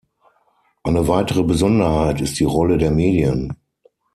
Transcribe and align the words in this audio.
Eine 0.81 1.07
weitere 1.07 1.43
Besonderheit 1.43 2.21
ist 2.21 2.39
die 2.39 2.43
Rolle 2.43 2.79
der 2.79 2.89
Medien. 2.89 3.55